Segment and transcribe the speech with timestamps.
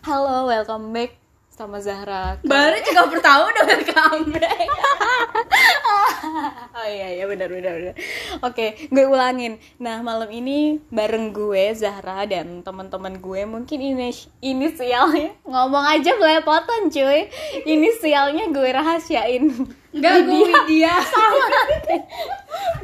[0.00, 1.12] Halo, welcome back
[1.52, 2.40] sama Zahra.
[2.40, 4.68] Baru juga pertama udah welcome back.
[6.80, 7.94] oh iya iya benar benar benar.
[8.40, 9.60] Oke, gue ulangin.
[9.76, 14.08] Nah, malam ini bareng gue Zahra dan teman-teman gue mungkin ini
[14.40, 17.28] inisialnya ngomong aja belepotan cuy.
[17.68, 19.52] Inisialnya gue rahasiain.
[19.92, 20.96] Enggak, gue Widya.
[21.12, 21.46] Sama.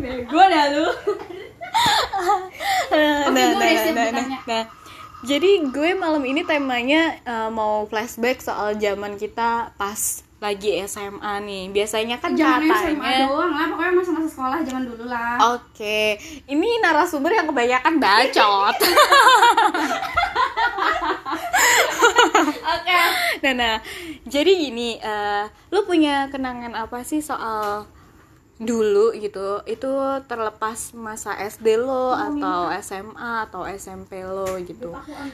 [0.04, 0.88] gue dah lu.
[2.92, 4.38] nah, Oke, nah, gue udah nah, siap nah, bertanya.
[4.44, 4.64] nah, nah.
[5.24, 11.64] Jadi gue malam ini temanya uh, mau flashback soal zaman kita pas lagi SMA nih.
[11.72, 15.56] Biasanya kan Jangan katanya SMA doang lah, pokoknya masa-masa sekolah zaman dulu lah.
[15.56, 18.76] Oke, ini narasumber yang kebanyakan bacot.
[22.76, 23.00] Oke.
[23.40, 23.74] nah, nah,
[24.28, 27.88] jadi gini, eh, lu punya kenangan apa sih soal
[28.58, 29.60] dulu gitu?
[29.64, 29.90] Itu
[30.24, 33.12] terlepas masa SD lo atau SMA
[33.44, 34.92] atau SMP lo gitu.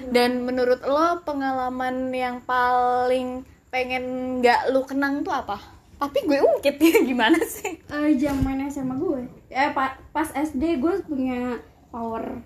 [0.08, 4.04] Dan menurut lo pengalaman yang paling pengen
[4.38, 5.56] nggak lu kenang tuh apa?
[5.96, 7.78] Tapi gue ungkit ya gimana sih?
[7.80, 9.22] Eh, zaman SMA gue.
[9.48, 12.42] Eh pa- pas SD gue punya power.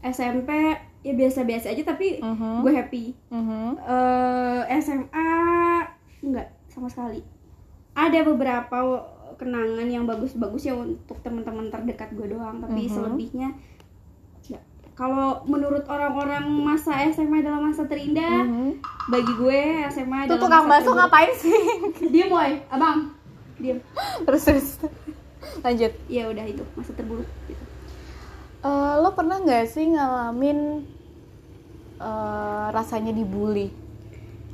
[0.00, 0.48] SMP
[1.00, 2.60] ya biasa-biasa aja tapi Mhm.
[2.60, 3.04] gue happy.
[3.28, 3.82] Mhm.
[3.82, 5.28] eh SMA
[6.22, 7.20] enggak sama sekali.
[7.90, 8.78] Ada beberapa
[9.40, 12.92] kenangan yang bagus-bagus ya untuk teman-teman terdekat gue doang, tapi Mhm.
[12.92, 13.48] selebihnya
[14.44, 14.62] enggak.
[14.92, 18.70] Kalau menurut orang-orang masa SMA adalah masa terindah, Mhm.
[19.08, 21.60] bagi gue SMA Tuh adalah tukang masa bakso ngapain sih?
[22.12, 23.16] Diam boy, abang.
[23.56, 23.80] Diam.
[24.28, 24.68] terus terus
[25.60, 25.92] lanjut.
[26.06, 27.28] Ya udah itu masa terburuk.
[27.48, 27.64] Gitu.
[28.60, 30.84] Eh, lo pernah nggak sih ngalamin
[31.96, 33.72] eh, rasanya dibully?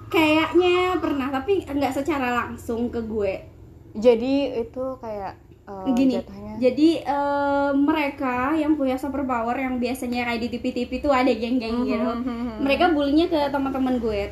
[0.07, 3.56] Kayaknya pernah, tapi enggak secara langsung ke gue.
[3.97, 5.33] Jadi itu kayak
[5.65, 6.53] eh, gini jatuhnya.
[6.59, 11.77] jadi eh, mereka yang punya super power yang biasanya kayak di TV-TV tuh ada geng-geng
[11.77, 12.11] Mhm, gitu.
[12.15, 14.31] mhm, mereka bulinya ke teman-teman gue.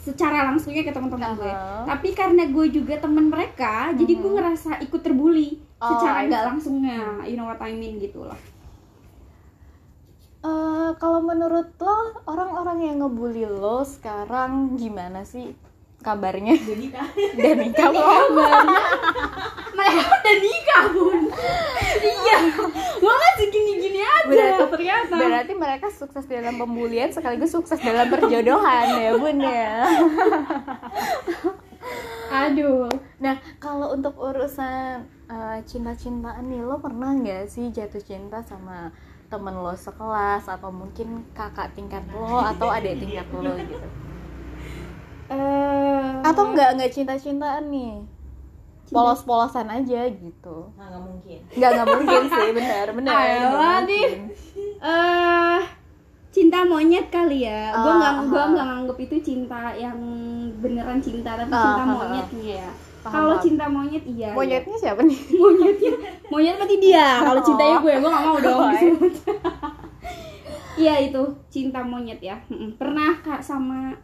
[0.00, 1.44] Secara langsungnya ke teman-teman gue.
[1.46, 1.84] Aha.
[1.86, 7.24] tapi karena gue juga teman mereka jadi gue ngerasa ikut terbully Oh, secara nggak langsungnya.
[7.24, 8.36] You know what I mean gitu lah
[10.40, 15.52] Eh, kalau menurut lo orang-orang yang ngebully lo sekarang gimana sih
[16.00, 16.56] kabarnya?
[17.38, 18.34] Dan nikah belum?
[19.80, 21.20] mereka udah nikah bun
[22.04, 22.38] iya
[23.00, 28.86] gue masih gini-gini aja Berarti, ternyata berarti mereka sukses dalam pembulian sekaligus sukses dalam perjodohan
[29.00, 29.74] ya bun ya.
[32.30, 32.86] aduh
[33.20, 38.88] Nah, kalau untuk urusan eh, cinta-cintaan nih, lo pernah nggak sih jatuh cinta sama
[39.28, 44.09] temen lo sekelas atau mungkin kakak tingkat lo atau adik tingkat lo gitu?
[46.30, 48.06] Eh Atau nggak nggak cinta-cintaan nih?
[48.86, 50.56] Polos-polosan aja gitu.
[50.74, 51.38] Nah, nggak mungkin.
[51.52, 53.14] Nggak nggak mungkin sih, benar benar.
[53.16, 54.06] Ayolah, nggak Nih.
[54.80, 55.60] eh
[56.30, 58.46] cinta monyet kali ya gue nggak Ah, gue ah.
[58.48, 59.98] nggak nganggep itu cinta yang
[60.56, 61.90] beneran cinta tapi Ah, cinta ah, ah.
[61.92, 62.68] monyetnya ya
[63.02, 65.18] kalau cinta monyet iya Monyetnya siapa nih?
[65.18, 65.36] iya.
[65.42, 65.92] monyetnya
[66.30, 67.82] monyet berarti dia kalau cintanya Oh.
[67.82, 69.12] gue gue nggak mau dong Oh, disebut
[70.78, 72.38] iya itu cinta monyet ya
[72.76, 73.98] pernah kak sama